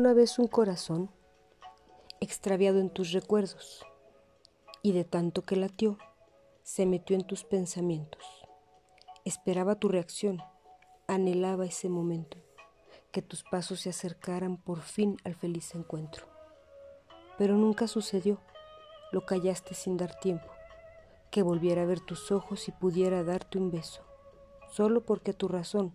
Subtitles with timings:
[0.00, 1.10] alguna vez un corazón
[2.20, 3.84] extraviado en tus recuerdos
[4.80, 5.98] y de tanto que latió,
[6.62, 8.24] se metió en tus pensamientos.
[9.26, 10.40] Esperaba tu reacción,
[11.06, 12.38] anhelaba ese momento,
[13.12, 16.24] que tus pasos se acercaran por fin al feliz encuentro.
[17.36, 18.40] Pero nunca sucedió,
[19.12, 20.48] lo callaste sin dar tiempo,
[21.30, 24.00] que volviera a ver tus ojos y pudiera darte un beso,
[24.70, 25.94] solo porque a tu razón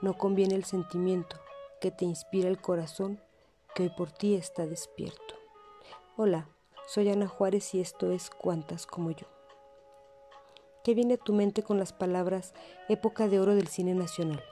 [0.00, 1.40] no conviene el sentimiento
[1.80, 3.20] que te inspira el corazón
[3.74, 5.34] que hoy por ti está despierto.
[6.16, 6.48] Hola,
[6.86, 9.26] soy Ana Juárez y esto es Cuantas como yo.
[10.82, 12.54] ¿Qué viene a tu mente con las palabras
[12.88, 14.42] época de oro del cine nacional?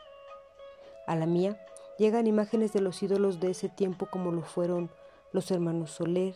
[1.06, 1.58] A la mía
[1.98, 4.90] llegan imágenes de los ídolos de ese tiempo como lo fueron
[5.32, 6.34] los hermanos Soler,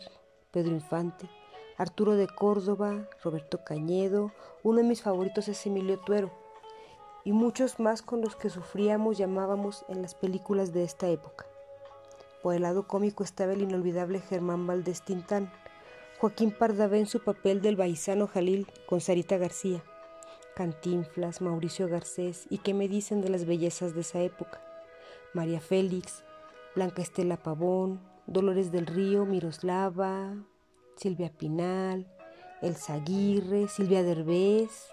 [0.51, 1.29] Pedro Infante,
[1.77, 4.31] Arturo de Córdoba, Roberto Cañedo,
[4.63, 6.31] uno de mis favoritos es Emilio Tuero,
[7.29, 11.45] y muchos más con los que sufríamos llamábamos en las películas de esta época.
[12.41, 15.51] Por el lado cómico estaba el inolvidable Germán Valdés Tintán,
[16.17, 19.83] Joaquín Pardavé en su papel del baizano Jalil con Sarita García,
[20.55, 24.59] Cantinflas, Mauricio Garcés y qué me dicen de las bellezas de esa época.
[25.35, 26.23] María Félix,
[26.73, 30.33] Blanca Estela Pavón, Dolores del Río, Miroslava,
[30.95, 32.07] Silvia Pinal,
[32.63, 34.89] Elsa Aguirre, Silvia Derbez,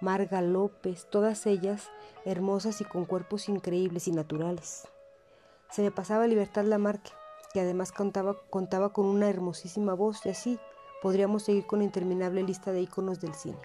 [0.00, 1.90] Marga López, todas ellas
[2.24, 4.88] hermosas y con cuerpos increíbles y naturales.
[5.70, 7.10] Se me pasaba Libertad Lamarque,
[7.52, 10.58] que además contaba, contaba con una hermosísima voz y así
[11.02, 13.58] podríamos seguir con la interminable lista de iconos del cine.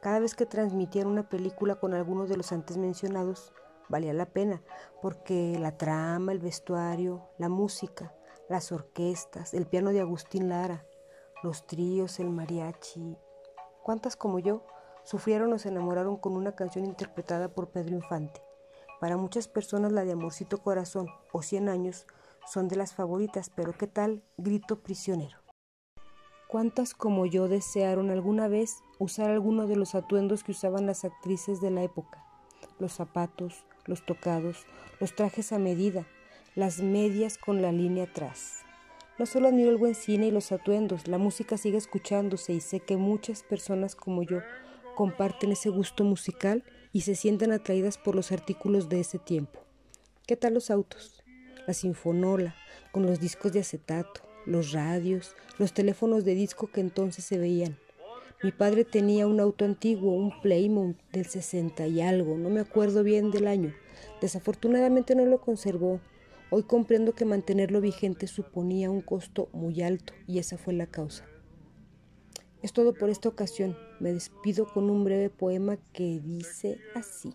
[0.00, 3.52] Cada vez que transmitían una película con alguno de los antes mencionados,
[3.88, 4.62] valía la pena,
[5.02, 8.14] porque la trama, el vestuario, la música,
[8.48, 10.84] las orquestas, el piano de Agustín Lara,
[11.42, 13.16] los tríos, el mariachi,
[13.82, 14.62] cuántas como yo
[15.06, 18.42] sufrieron o se enamoraron con una canción interpretada por Pedro Infante.
[19.00, 22.06] Para muchas personas la de Amorcito Corazón o Cien años
[22.46, 25.38] son de las favoritas, pero ¿qué tal Grito Prisionero?
[26.48, 31.60] ¿Cuántas como yo desearon alguna vez usar alguno de los atuendos que usaban las actrices
[31.60, 32.24] de la época?
[32.78, 34.66] Los zapatos, los tocados,
[34.98, 36.06] los trajes a medida,
[36.54, 38.62] las medias con la línea atrás.
[39.18, 42.80] No solo admiro el buen cine y los atuendos, la música sigue escuchándose y sé
[42.80, 44.40] que muchas personas como yo
[44.96, 49.60] comparten ese gusto musical y se sientan atraídas por los artículos de ese tiempo.
[50.26, 51.22] ¿Qué tal los autos?
[51.68, 52.56] La sinfonola,
[52.90, 57.76] con los discos de acetato, los radios, los teléfonos de disco que entonces se veían.
[58.42, 63.02] Mi padre tenía un auto antiguo, un Plymouth del 60 y algo, no me acuerdo
[63.02, 63.74] bien del año.
[64.20, 66.00] Desafortunadamente no lo conservó.
[66.50, 71.26] Hoy comprendo que mantenerlo vigente suponía un costo muy alto y esa fue la causa.
[72.66, 73.78] Es todo por esta ocasión.
[74.00, 77.32] Me despido con un breve poema que dice así.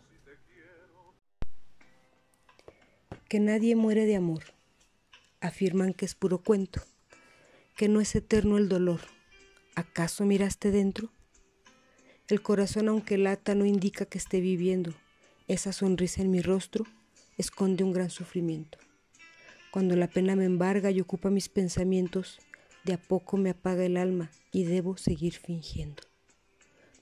[3.30, 4.44] Que nadie muere de amor.
[5.40, 6.82] Afirman que es puro cuento,
[7.78, 9.00] que no es eterno el dolor.
[9.74, 11.14] ¿Acaso miraste dentro?
[12.28, 14.94] El corazón, aunque lata, no indica que esté viviendo.
[15.48, 16.86] Esa sonrisa en mi rostro
[17.38, 18.80] esconde un gran sufrimiento.
[19.72, 22.42] Cuando la pena me embarga y ocupa mis pensamientos,
[22.84, 26.04] de a poco me apaga el alma y debo seguir fingiendo.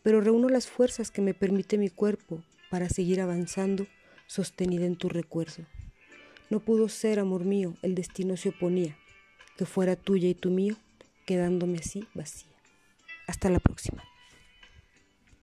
[0.04, 3.88] Pero reúno las fuerzas que me permite mi cuerpo para seguir avanzando
[4.28, 5.66] sostenida en tu recuerdo.
[6.50, 8.98] No pudo ser, amor mío, el destino se oponía,
[9.58, 10.76] que fuera tuya y tu mío,
[11.26, 12.56] quedándome así vacía.
[13.28, 14.09] Hasta la próxima.